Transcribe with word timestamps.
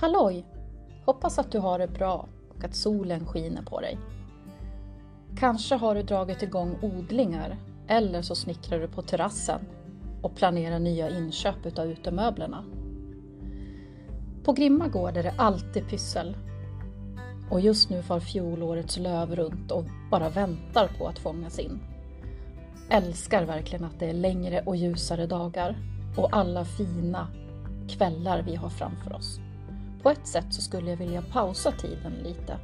Halloj! 0.00 0.44
Hoppas 1.04 1.38
att 1.38 1.52
du 1.52 1.58
har 1.58 1.78
det 1.78 1.88
bra 1.88 2.28
och 2.48 2.64
att 2.64 2.74
solen 2.74 3.26
skiner 3.26 3.62
på 3.62 3.80
dig. 3.80 3.98
Kanske 5.36 5.74
har 5.74 5.94
du 5.94 6.02
dragit 6.02 6.42
igång 6.42 6.78
odlingar 6.82 7.56
eller 7.88 8.22
så 8.22 8.34
snickrar 8.34 8.80
du 8.80 8.88
på 8.88 9.02
terrassen 9.02 9.60
och 10.22 10.36
planerar 10.36 10.78
nya 10.78 11.10
inköp 11.10 11.66
utav 11.66 11.86
utemöblerna. 11.86 12.64
På 14.44 14.52
Grimma 14.52 14.88
gård 14.88 15.16
är 15.16 15.22
det 15.22 15.34
alltid 15.38 15.88
pyssel. 15.88 16.36
Och 17.50 17.60
just 17.60 17.90
nu 17.90 18.02
far 18.02 18.20
fjolårets 18.20 18.98
löv 18.98 19.36
runt 19.36 19.70
och 19.70 19.84
bara 20.10 20.28
väntar 20.28 20.88
på 20.98 21.06
att 21.06 21.18
fångas 21.18 21.58
in. 21.58 21.80
Älskar 22.90 23.44
verkligen 23.44 23.84
att 23.84 23.98
det 23.98 24.10
är 24.10 24.14
längre 24.14 24.62
och 24.66 24.76
ljusare 24.76 25.26
dagar 25.26 25.76
och 26.16 26.28
alla 26.36 26.64
fina 26.64 27.28
kvällar 27.88 28.42
vi 28.42 28.54
har 28.54 28.68
framför 28.68 29.12
oss. 29.12 29.40
På 30.02 30.10
ett 30.10 30.26
sätt 30.26 30.46
så 30.50 30.62
skulle 30.62 30.90
jag 30.90 30.96
vilja 30.96 31.22
pausa 31.22 31.72
tiden 31.72 32.12
lite 32.12 32.58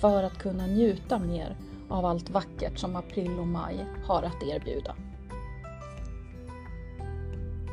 för 0.00 0.22
att 0.22 0.38
kunna 0.38 0.66
njuta 0.66 1.18
mer 1.18 1.56
av 1.88 2.04
allt 2.06 2.30
vackert 2.30 2.78
som 2.78 2.96
april 2.96 3.38
och 3.38 3.46
maj 3.46 3.86
har 4.04 4.22
att 4.22 4.42
erbjuda. 4.42 4.94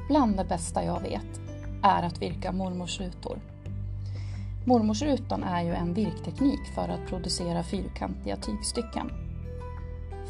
Bland 0.08 0.38
det 0.38 0.46
bästa 0.46 0.84
jag 0.84 1.02
vet 1.02 1.42
är 1.84 2.04
att 2.04 2.22
virka 2.22 2.52
mormorsrutor. 2.52 3.40
Mormorsrutan 4.66 5.44
är 5.44 5.64
ju 5.64 5.74
en 5.74 5.94
virkteknik 5.94 6.66
för 6.76 6.90
att 6.90 7.08
producera 7.10 7.64
fyrkantiga 7.64 8.36
tygstycken. 8.36 9.12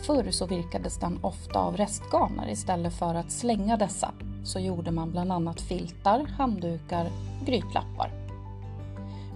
Förr 0.05 0.31
så 0.31 0.45
virkades 0.45 0.97
den 0.99 1.19
ofta 1.21 1.59
av 1.59 1.77
restgarner 1.77 2.49
istället 2.49 2.93
för 2.93 3.15
att 3.15 3.31
slänga 3.31 3.77
dessa 3.77 4.11
så 4.43 4.59
gjorde 4.59 4.91
man 4.91 5.11
bland 5.11 5.31
annat 5.31 5.61
filtar, 5.61 6.25
handdukar 6.37 7.05
och 7.05 7.45
grytlappar. 7.45 8.11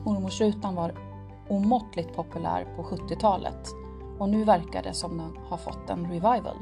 Mormorsrutan 0.10 0.76
var 0.76 0.94
omåttligt 1.48 2.16
populär 2.16 2.68
på 2.76 2.84
70-talet 2.84 3.70
och 4.18 4.30
nu 4.30 4.44
verkar 4.44 4.84
det 4.84 4.94
som 4.94 5.18
den 5.18 5.38
har 5.50 5.58
fått 5.58 5.90
en 5.90 6.06
revival. 6.12 6.58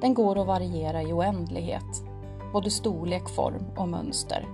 Den 0.00 0.14
går 0.14 0.38
att 0.38 0.46
variera 0.46 1.02
i 1.02 1.12
oändlighet, 1.12 2.04
både 2.52 2.70
storlek, 2.70 3.28
form 3.28 3.64
och 3.76 3.88
mönster. 3.88 4.48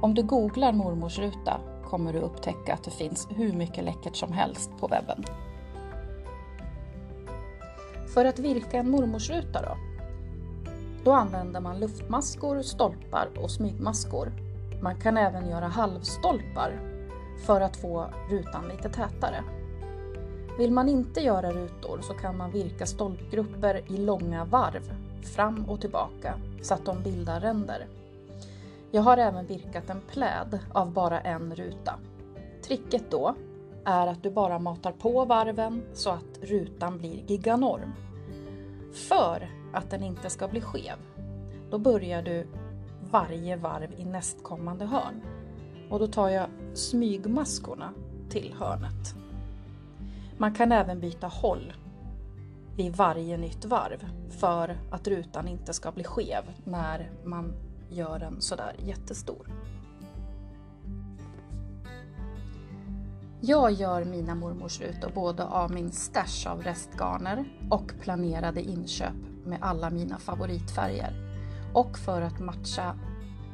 Om 0.00 0.14
du 0.14 0.22
googlar 0.22 0.72
mormorsruta 0.72 1.60
kommer 1.84 2.12
du 2.12 2.18
upptäcka 2.18 2.74
att 2.74 2.84
det 2.84 2.90
finns 2.90 3.28
hur 3.30 3.52
mycket 3.52 3.84
läckert 3.84 4.16
som 4.16 4.32
helst 4.32 4.70
på 4.80 4.86
webben. 4.86 5.24
För 8.14 8.24
att 8.24 8.38
virka 8.38 8.78
en 8.78 8.90
mormorsruta 8.90 9.62
då? 9.62 9.76
Då 11.04 11.12
använder 11.12 11.60
man 11.60 11.80
luftmaskor, 11.80 12.62
stolpar 12.62 13.28
och 13.42 13.50
smygmaskor. 13.50 14.45
Man 14.80 15.00
kan 15.00 15.16
även 15.16 15.48
göra 15.48 15.66
halvstolpar 15.66 16.80
för 17.46 17.60
att 17.60 17.76
få 17.76 18.06
rutan 18.30 18.68
lite 18.68 18.88
tätare. 18.88 19.44
Vill 20.58 20.72
man 20.72 20.88
inte 20.88 21.20
göra 21.20 21.50
rutor 21.50 22.00
så 22.02 22.14
kan 22.14 22.36
man 22.36 22.50
virka 22.50 22.86
stolpgrupper 22.86 23.82
i 23.86 23.96
långa 23.96 24.44
varv 24.44 24.92
fram 25.22 25.64
och 25.64 25.80
tillbaka 25.80 26.34
så 26.62 26.74
att 26.74 26.84
de 26.84 27.02
bildar 27.02 27.40
ränder. 27.40 27.86
Jag 28.90 29.02
har 29.02 29.16
även 29.16 29.46
virkat 29.46 29.90
en 29.90 30.00
pläd 30.00 30.58
av 30.72 30.92
bara 30.92 31.20
en 31.20 31.54
ruta. 31.54 31.94
Tricket 32.62 33.10
då 33.10 33.34
är 33.84 34.06
att 34.06 34.22
du 34.22 34.30
bara 34.30 34.58
matar 34.58 34.92
på 34.92 35.24
varven 35.24 35.82
så 35.94 36.10
att 36.10 36.38
rutan 36.42 36.98
blir 36.98 37.22
giganorm. 37.26 37.92
För 38.92 39.50
att 39.72 39.90
den 39.90 40.02
inte 40.02 40.30
ska 40.30 40.48
bli 40.48 40.60
skev, 40.60 40.96
då 41.70 41.78
börjar 41.78 42.22
du 42.22 42.46
varje 43.10 43.56
varv 43.56 43.92
i 43.96 44.04
nästkommande 44.04 44.84
hörn. 44.84 45.22
Och 45.90 45.98
då 45.98 46.06
tar 46.06 46.28
jag 46.28 46.46
smygmaskorna 46.74 47.92
till 48.28 48.54
hörnet. 48.58 49.14
Man 50.38 50.54
kan 50.54 50.72
även 50.72 51.00
byta 51.00 51.26
håll 51.26 51.72
vid 52.76 52.96
varje 52.96 53.36
nytt 53.36 53.64
varv 53.64 54.06
för 54.30 54.78
att 54.90 55.08
rutan 55.08 55.48
inte 55.48 55.72
ska 55.72 55.92
bli 55.92 56.04
skev 56.04 56.42
när 56.64 57.10
man 57.24 57.52
gör 57.90 58.18
den 58.18 58.40
sådär 58.40 58.76
jättestor. 58.78 59.46
Jag 63.40 63.72
gör 63.72 64.04
mina 64.04 64.34
mormors 64.34 64.80
rutor 64.80 65.10
både 65.14 65.44
av 65.44 65.70
min 65.70 65.92
stash 65.92 66.50
av 66.50 66.62
restgarner 66.62 67.44
och 67.70 67.92
planerade 68.00 68.62
inköp 68.62 69.14
med 69.44 69.58
alla 69.60 69.90
mina 69.90 70.18
favoritfärger 70.18 71.25
och 71.72 71.98
för 71.98 72.22
att 72.22 72.40
matcha 72.40 72.94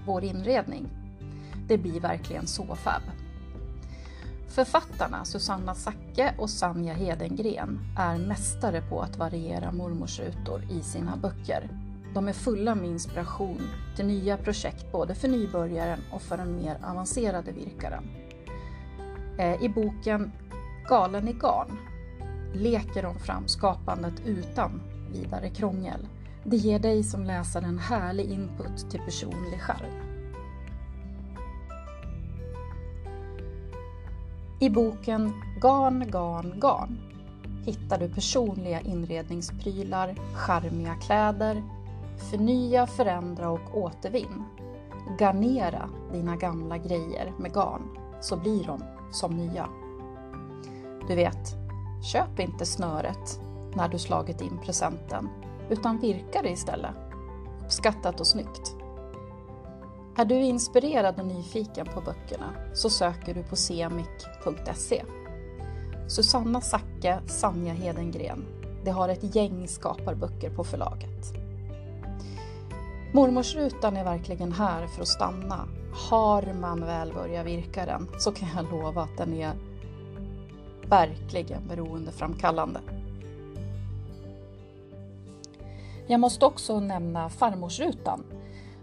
vår 0.06 0.24
inredning. 0.24 0.88
Det 1.68 1.78
blir 1.78 2.00
verkligen 2.00 2.46
så 2.46 2.76
fab. 2.76 3.02
Författarna 4.48 5.24
Susanna 5.24 5.74
Sacke 5.74 6.34
och 6.38 6.50
Sanja 6.50 6.94
Hedengren 6.94 7.80
är 7.98 8.18
mästare 8.18 8.82
på 8.82 9.00
att 9.00 9.18
variera 9.18 9.72
mormors 9.72 10.20
rutor 10.20 10.64
i 10.70 10.82
sina 10.82 11.16
böcker. 11.16 11.68
De 12.14 12.28
är 12.28 12.32
fulla 12.32 12.74
med 12.74 12.90
inspiration 12.90 13.60
till 13.96 14.06
nya 14.06 14.36
projekt 14.36 14.92
både 14.92 15.14
för 15.14 15.28
nybörjaren 15.28 16.00
och 16.12 16.22
för 16.22 16.36
den 16.36 16.56
mer 16.56 16.78
avancerade 16.84 17.52
virkaren. 17.52 18.04
Eh, 19.38 19.62
I 19.62 19.68
boken 19.68 20.32
Galen 20.88 21.28
i 21.28 21.32
garn 21.32 21.78
leker 22.54 23.02
de 23.02 23.14
fram 23.14 23.48
skapandet 23.48 24.14
utan 24.26 24.80
vidare 25.12 25.50
krångel. 25.50 26.06
Det 26.44 26.56
ger 26.56 26.78
dig 26.78 27.02
som 27.02 27.24
läsare 27.24 27.64
en 27.64 27.78
härlig 27.78 28.30
input 28.30 28.90
till 28.90 29.00
personlig 29.00 29.60
charm. 29.60 30.12
I 34.60 34.70
boken 34.70 35.32
Garn, 35.60 36.10
garn, 36.10 36.60
garn 36.60 36.98
hittar 37.64 37.98
du 37.98 38.08
personliga 38.08 38.80
inredningsprylar, 38.80 40.14
charmiga 40.34 40.94
kläder, 40.94 41.62
förnya, 42.30 42.86
förändra 42.86 43.50
och 43.50 43.76
återvinn. 43.78 44.44
Garnera 45.18 45.88
dina 46.12 46.36
gamla 46.36 46.78
grejer 46.78 47.32
med 47.38 47.52
garn 47.52 47.82
så 48.20 48.36
blir 48.36 48.64
de 48.64 48.84
som 49.12 49.36
nya. 49.36 49.68
Du 51.08 51.14
vet, 51.14 51.56
köp 52.12 52.40
inte 52.40 52.66
snöret 52.66 53.40
när 53.74 53.88
du 53.88 53.98
slagit 53.98 54.40
in 54.40 54.58
presenten 54.64 55.28
utan 55.72 55.98
virka 55.98 56.42
det 56.42 56.50
istället. 56.50 56.94
Uppskattat 57.64 58.20
och 58.20 58.26
snyggt. 58.26 58.74
Är 60.16 60.24
du 60.24 60.34
inspirerad 60.34 61.20
och 61.20 61.26
nyfiken 61.26 61.86
på 61.86 62.00
böckerna 62.00 62.54
så 62.74 62.90
söker 62.90 63.34
du 63.34 63.42
på 63.42 63.56
semik.se. 63.56 65.04
Susanna 66.08 66.60
Sacke, 66.60 67.20
Sanja 67.26 67.72
Hedengren. 67.72 68.44
De 68.84 68.90
har 68.90 69.08
ett 69.08 69.36
gäng 69.36 69.68
skaparböcker 69.68 70.50
på 70.50 70.64
förlaget. 70.64 71.34
Mormorsrutan 73.14 73.96
är 73.96 74.04
verkligen 74.04 74.52
här 74.52 74.86
för 74.86 75.02
att 75.02 75.08
stanna. 75.08 75.68
Har 76.10 76.54
man 76.60 76.80
väl 76.80 77.12
börjat 77.12 77.46
virka 77.46 77.86
den 77.86 78.08
så 78.18 78.32
kan 78.32 78.48
jag 78.56 78.70
lova 78.70 79.02
att 79.02 79.16
den 79.16 79.34
är 79.34 79.52
verkligen 80.88 81.68
beroendeframkallande. 81.68 82.80
Jag 86.12 86.20
måste 86.20 86.46
också 86.46 86.80
nämna 86.80 87.28
farmorsrutan 87.28 88.24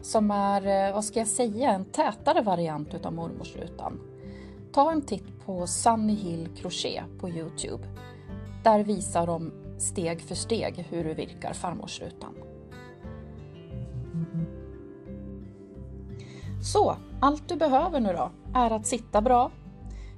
som 0.02 0.32
är, 0.32 0.88
eh, 0.88 0.94
vad 0.94 1.06
ska 1.06 1.20
jag 1.20 1.28
säga, 1.28 1.72
en 1.72 1.86
tätare 1.86 2.42
variant 2.42 2.94
utav 2.94 3.14
mormorsrutan. 3.14 4.00
Ta 4.72 4.92
en 4.92 5.02
titt 5.02 5.46
på 5.46 5.68
Sunny 5.68 6.16
Hill 6.16 6.50
Crochet 6.56 7.04
på 7.20 7.30
Youtube. 7.30 7.84
Där 8.64 8.84
visar 8.84 9.28
de 9.28 9.52
steg 9.78 10.22
för 10.22 10.36
steg 10.36 10.86
hur 10.90 11.04
du 11.04 11.14
virkar 11.14 11.54
farmorsrutan. 11.54 12.36
Så, 16.64 16.96
allt 17.22 17.50
du 17.50 17.56
behöver 17.56 18.00
nu 18.00 18.14
då 18.14 18.32
är 18.56 18.72
att 18.72 18.86
sitta 18.86 19.22
bra, 19.22 19.52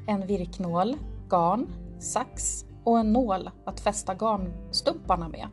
en 0.07 0.27
virknål, 0.27 0.95
garn, 1.29 1.67
sax 1.99 2.65
och 2.83 2.99
en 2.99 3.13
nål 3.13 3.49
att 3.65 3.79
fästa 3.79 4.15
garnstumparna 4.15 5.27
med. 5.27 5.47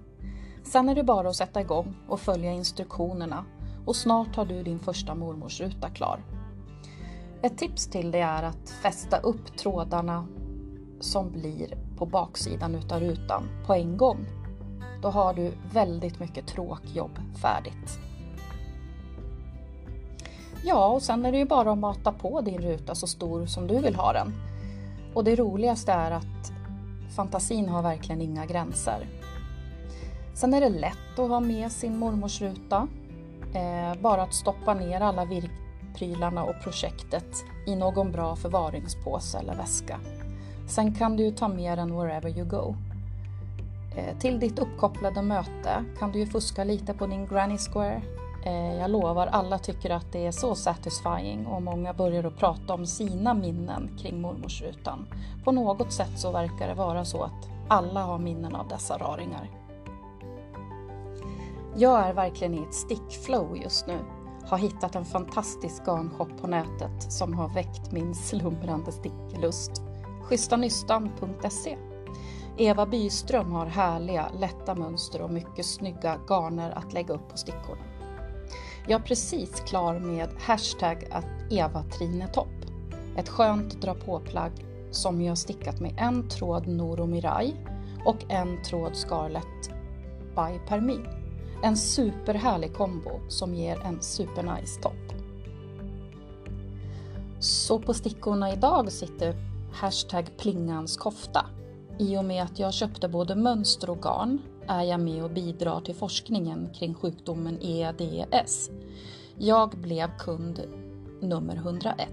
Sen 0.68 0.88
är 0.88 0.94
det 0.94 1.02
bara 1.02 1.28
att 1.28 1.36
sätta 1.36 1.60
igång 1.60 1.94
och 2.08 2.20
följa 2.20 2.52
instruktionerna 2.52 3.44
och 3.86 3.96
snart 3.96 4.36
har 4.36 4.44
du 4.44 4.62
din 4.62 4.78
första 4.78 5.14
mormorsruta 5.14 5.88
klar. 5.90 6.20
Ett 7.42 7.58
tips 7.58 7.86
till 7.86 8.10
dig 8.10 8.20
är 8.20 8.42
att 8.42 8.70
fästa 8.82 9.18
upp 9.18 9.56
trådarna 9.58 10.26
som 11.00 11.32
blir 11.32 11.78
på 11.98 12.06
baksidan 12.06 12.74
utav 12.74 13.00
rutan 13.00 13.48
på 13.66 13.74
en 13.74 13.96
gång. 13.96 14.26
Då 15.02 15.08
har 15.08 15.34
du 15.34 15.52
väldigt 15.72 16.20
mycket 16.20 16.46
tråkjobb 16.46 17.18
färdigt. 17.42 17.98
Ja, 20.64 20.86
och 20.86 21.02
sen 21.02 21.26
är 21.26 21.32
det 21.32 21.38
ju 21.38 21.46
bara 21.46 21.72
att 21.72 21.78
mata 21.78 22.12
på 22.12 22.40
din 22.40 22.58
ruta 22.58 22.94
så 22.94 23.06
stor 23.06 23.46
som 23.46 23.66
du 23.66 23.80
vill 23.80 23.94
ha 23.94 24.12
den. 24.12 24.32
Och 25.14 25.24
det 25.24 25.36
roligaste 25.36 25.92
är 25.92 26.10
att 26.10 26.52
fantasin 27.16 27.68
har 27.68 27.82
verkligen 27.82 28.20
inga 28.20 28.46
gränser. 28.46 29.06
Sen 30.40 30.54
är 30.54 30.60
det 30.60 30.68
lätt 30.68 31.18
att 31.18 31.28
ha 31.28 31.40
med 31.40 31.72
sin 31.72 31.98
mormorsruta 31.98 32.88
Eh, 33.54 34.00
bara 34.00 34.22
att 34.22 34.34
stoppa 34.34 34.74
ner 34.74 35.00
alla 35.00 35.24
virkprylarna 35.24 36.44
och 36.44 36.54
projektet 36.62 37.44
i 37.66 37.76
någon 37.76 38.12
bra 38.12 38.36
förvaringspåse 38.36 39.38
eller 39.38 39.54
väska. 39.54 40.00
Sen 40.68 40.94
kan 40.94 41.16
du 41.16 41.24
ju 41.24 41.30
ta 41.30 41.48
med 41.48 41.78
den 41.78 41.96
wherever 41.96 42.38
you 42.38 42.48
go. 42.48 42.74
Eh, 43.96 44.18
till 44.18 44.40
ditt 44.40 44.58
uppkopplade 44.58 45.22
möte 45.22 45.84
kan 45.98 46.12
du 46.12 46.18
ju 46.18 46.26
fuska 46.26 46.64
lite 46.64 46.94
på 46.94 47.06
din 47.06 47.26
Granny 47.26 47.58
Square. 47.58 48.02
Eh, 48.46 48.74
jag 48.74 48.90
lovar, 48.90 49.26
alla 49.26 49.58
tycker 49.58 49.90
att 49.90 50.12
det 50.12 50.26
är 50.26 50.32
så 50.32 50.54
satisfying 50.54 51.46
och 51.46 51.62
många 51.62 51.92
börjar 51.92 52.24
att 52.24 52.36
prata 52.36 52.74
om 52.74 52.86
sina 52.86 53.34
minnen 53.34 53.90
kring 54.02 54.20
mormorsrutan. 54.20 55.06
På 55.44 55.52
något 55.52 55.92
sätt 55.92 56.18
så 56.18 56.32
verkar 56.32 56.68
det 56.68 56.74
vara 56.74 57.04
så 57.04 57.22
att 57.22 57.48
alla 57.68 58.02
har 58.02 58.18
minnen 58.18 58.54
av 58.54 58.68
dessa 58.68 58.98
raringar. 58.98 59.57
Jag 61.80 62.08
är 62.08 62.12
verkligen 62.12 62.54
i 62.54 62.62
ett 62.62 62.74
stickflow 62.74 63.56
just 63.56 63.86
nu. 63.86 63.98
Har 64.44 64.58
hittat 64.58 64.94
en 64.94 65.04
fantastisk 65.04 65.86
garnshop 65.86 66.40
på 66.40 66.46
nätet 66.46 67.12
som 67.12 67.34
har 67.34 67.48
väckt 67.54 67.92
min 67.92 68.14
slumrande 68.14 68.92
sticklust. 68.92 69.82
Schysstanystan.se 70.22 71.76
Eva 72.56 72.86
Byström 72.86 73.52
har 73.52 73.66
härliga, 73.66 74.28
lätta 74.38 74.74
mönster 74.74 75.22
och 75.22 75.30
mycket 75.30 75.66
snygga 75.66 76.18
garner 76.28 76.70
att 76.70 76.92
lägga 76.92 77.14
upp 77.14 77.28
på 77.28 77.36
stickorna. 77.36 77.82
Jag 78.86 79.00
är 79.00 79.04
precis 79.04 79.60
klar 79.60 79.98
med 79.98 80.28
hashtag 80.38 81.08
att 81.10 81.52
Eva 81.52 81.82
Trinetopp. 81.82 82.64
Ett 83.16 83.28
skönt 83.28 83.82
dra 83.82 83.94
på-plagg 83.94 84.52
som 84.90 85.22
jag 85.22 85.38
stickat 85.38 85.80
med 85.80 85.94
en 85.98 86.28
tråd 86.28 86.66
Noro 86.66 87.06
Mirai 87.06 87.54
och 88.04 88.24
en 88.28 88.62
tråd 88.62 88.96
Scarlett 88.96 89.70
by 90.34 90.58
Permin. 90.68 91.17
En 91.62 91.76
superhärlig 91.76 92.74
kombo 92.74 93.10
som 93.28 93.54
ger 93.54 93.80
en 93.80 94.02
supernice 94.02 94.80
topp. 94.82 95.12
Så 97.40 97.78
på 97.78 97.94
stickorna 97.94 98.52
idag 98.52 98.92
sitter 98.92 99.34
hashtag 99.72 100.36
plingans 100.36 100.96
kofta. 100.96 101.46
I 101.98 102.16
och 102.16 102.24
med 102.24 102.42
att 102.42 102.58
jag 102.58 102.74
köpte 102.74 103.08
både 103.08 103.34
mönster 103.34 103.90
och 103.90 104.02
garn 104.02 104.38
är 104.66 104.82
jag 104.82 105.00
med 105.00 105.24
och 105.24 105.30
bidrar 105.30 105.80
till 105.80 105.94
forskningen 105.94 106.68
kring 106.74 106.94
sjukdomen 106.94 107.58
EDS. 107.62 108.70
Jag 109.38 109.70
blev 109.70 110.16
kund 110.18 110.62
nummer 111.20 111.56
101. 111.56 112.08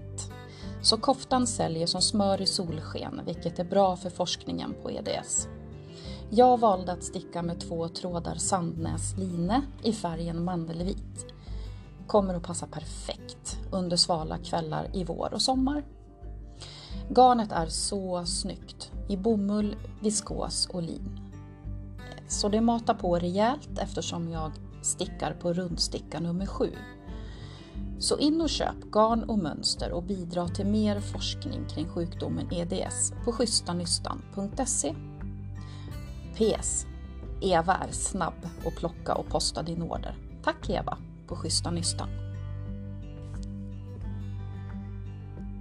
Så 0.82 0.96
koftan 0.96 1.46
säljer 1.46 1.86
som 1.86 2.02
smör 2.02 2.42
i 2.42 2.46
solsken, 2.46 3.20
vilket 3.26 3.58
är 3.58 3.64
bra 3.64 3.96
för 3.96 4.10
forskningen 4.10 4.74
på 4.82 4.90
EDS. 4.90 5.48
Jag 6.30 6.60
valde 6.60 6.92
att 6.92 7.04
sticka 7.04 7.42
med 7.42 7.60
två 7.60 7.88
trådar 7.88 8.34
Sandnäs 8.34 9.16
line 9.16 9.62
i 9.82 9.92
färgen 9.92 10.44
mandelvit. 10.44 11.26
Kommer 12.06 12.34
att 12.34 12.42
passa 12.42 12.66
perfekt 12.66 13.58
under 13.72 13.96
svala 13.96 14.38
kvällar 14.38 14.90
i 14.92 15.04
vår 15.04 15.34
och 15.34 15.42
sommar. 15.42 15.84
Garnet 17.08 17.52
är 17.52 17.66
så 17.66 18.26
snyggt 18.26 18.92
i 19.08 19.16
bomull, 19.16 19.76
viskos 20.02 20.68
och 20.72 20.82
lin. 20.82 21.20
Så 22.28 22.48
det 22.48 22.60
matar 22.60 22.94
på 22.94 23.18
rejält 23.18 23.78
eftersom 23.78 24.28
jag 24.28 24.52
stickar 24.82 25.32
på 25.32 25.52
rundsticka 25.52 26.20
nummer 26.20 26.46
7. 26.46 26.72
Så 27.98 28.18
in 28.18 28.40
och 28.40 28.50
köp 28.50 28.84
garn 28.92 29.22
och 29.22 29.38
mönster 29.38 29.92
och 29.92 30.02
bidra 30.02 30.48
till 30.48 30.66
mer 30.66 31.00
forskning 31.00 31.68
kring 31.68 31.88
sjukdomen 31.88 32.52
EDS 32.52 33.12
på 33.24 33.32
schysstanystan.se. 33.32 34.94
PS. 36.36 36.86
Eva 37.40 37.74
är 37.74 37.92
snabb 37.92 38.48
att 38.66 38.76
plocka 38.76 39.14
och 39.14 39.28
posta 39.28 39.62
din 39.62 39.82
order. 39.82 40.16
Tack 40.44 40.70
Eva 40.70 40.98
på 41.26 41.36
Schyssta 41.36 41.70
Nystan. 41.70 42.08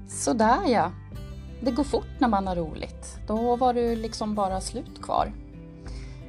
Sådär 0.07 0.68
ja. 0.68 0.92
Det 1.62 1.72
går 1.72 1.83
fort 1.83 2.19
när 2.19 2.27
man 2.27 2.48
har 2.48 2.56
roligt. 2.56 3.19
Då 3.27 3.56
var 3.56 3.74
det 3.74 3.95
liksom 3.95 4.36
bara 4.36 4.62
slut 4.62 5.01
kvar. 5.01 5.33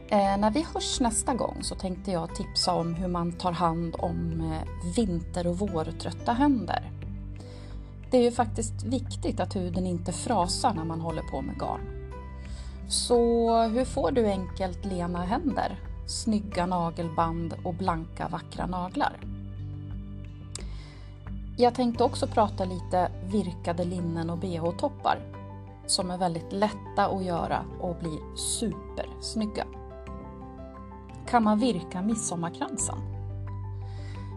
Eh, 0.09 0.39
när 0.39 0.51
vi 0.51 0.67
hörs 0.75 1.01
nästa 1.01 1.35
gång 1.35 1.57
så 1.63 1.75
tänkte 1.75 2.11
jag 2.11 2.35
tipsa 2.35 2.75
om 2.75 2.95
hur 2.95 3.09
man 3.09 3.33
tar 3.33 3.53
hand 3.53 3.97
om 3.99 4.41
eh, 4.41 4.93
vinter 4.97 5.47
och 5.47 5.59
vårtrötta 5.59 6.33
händer. 6.33 6.93
Det 8.11 8.17
är 8.17 8.23
ju 8.23 8.31
faktiskt 8.31 8.83
viktigt 8.83 9.41
att 9.41 9.57
huden 9.57 9.87
inte 9.87 10.13
frasar 10.13 10.75
när 10.75 10.85
man 10.85 11.01
håller 11.01 11.23
på 11.23 11.43
med 11.43 11.59
garn. 11.59 11.96
Så 12.89 13.61
hur 13.63 13.85
får 13.85 14.11
du 14.11 14.27
enkelt 14.27 14.85
lena 14.85 15.25
händer, 15.25 15.81
snygga 16.07 16.67
nagelband 16.67 17.55
och 17.65 17.75
blanka 17.75 18.29
vackra 18.29 18.67
naglar? 18.67 19.21
Jag 21.59 21.75
tänkte 21.75 22.05
också 22.05 22.27
prata 22.27 22.65
lite 22.65 23.11
virkade 23.25 23.85
linnen 23.85 24.31
och 24.31 24.39
bh-toppar 24.39 25.19
som 25.87 26.11
är 26.11 26.19
väldigt 26.19 26.53
lätta 26.53 27.07
att 27.07 27.25
göra 27.25 27.65
och 27.81 27.97
blir 27.97 28.37
supersnygga. 28.37 29.65
Kan 31.29 31.43
man 31.43 31.59
virka 31.59 32.03
midsommarkransen? 32.03 32.99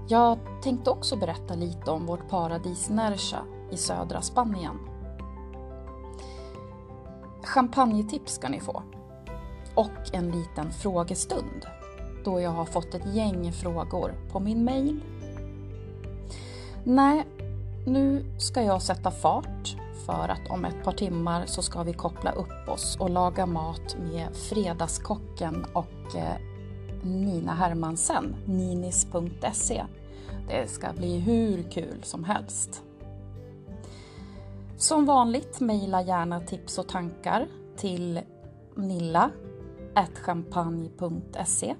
Jag 0.07 0.38
tänkte 0.62 0.90
också 0.90 1.16
berätta 1.16 1.56
lite 1.56 1.92
om 1.92 2.06
vårt 2.06 2.30
paradis 2.30 2.90
Nerja 2.90 3.40
i 3.72 3.78
södra 3.78 4.22
Spanien 4.22 4.88
Champagnetips 7.44 8.33
ska 8.33 8.50
ni 8.50 8.59
få. 8.59 8.83
Och 9.75 10.13
en 10.13 10.31
liten 10.31 10.71
frågestund 10.71 11.65
då 12.24 12.39
jag 12.39 12.50
har 12.50 12.65
fått 12.65 12.94
ett 12.94 13.15
gäng 13.15 13.51
frågor 13.51 14.13
på 14.31 14.39
min 14.39 14.63
mail. 14.63 15.01
Nej, 16.83 17.25
nu 17.86 18.25
ska 18.38 18.62
jag 18.62 18.81
sätta 18.81 19.12
fart 19.12 19.75
för 20.06 20.30
att 20.30 20.50
om 20.50 20.65
ett 20.65 20.83
par 20.83 20.91
timmar 20.91 21.45
så 21.45 21.62
ska 21.62 21.83
vi 21.83 21.94
koppla 21.94 22.31
upp 22.31 22.69
oss 22.69 22.97
och 23.00 23.09
laga 23.09 23.45
mat 23.45 23.97
med 24.12 24.36
Fredagskocken 24.36 25.65
och 25.74 26.15
eh, 26.15 26.36
Nina 27.03 27.53
Hermansen, 27.53 28.36
ninis.se. 28.45 29.83
Det 30.47 30.69
ska 30.69 30.94
bli 30.94 31.19
hur 31.19 31.63
kul 31.71 32.03
som 32.03 32.24
helst. 32.24 32.83
Som 34.80 35.06
vanligt 35.06 35.60
mejla 35.60 36.02
gärna 36.02 36.40
tips 36.40 36.78
och 36.78 36.88
tankar 36.88 37.48
till 37.78 38.22
nilla.champagne.se 38.76 41.76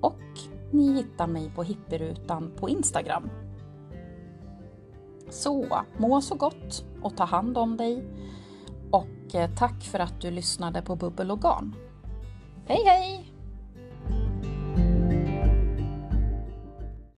och 0.00 0.20
ni 0.70 0.92
hittar 0.92 1.26
mig 1.26 1.52
på 1.54 1.62
hippierutan 1.62 2.52
på 2.56 2.68
Instagram. 2.68 3.30
Så, 5.30 5.82
må 5.98 6.20
så 6.20 6.34
gott 6.34 6.84
och 7.02 7.16
ta 7.16 7.24
hand 7.24 7.58
om 7.58 7.76
dig 7.76 8.04
och 8.90 9.34
eh, 9.34 9.54
tack 9.54 9.82
för 9.82 9.98
att 9.98 10.20
du 10.20 10.30
lyssnade 10.30 10.82
på 10.82 10.96
Bubbel 10.96 11.30
och 11.30 11.42
Garn. 11.42 11.74
Hej 12.66 12.84
hej! 12.84 13.35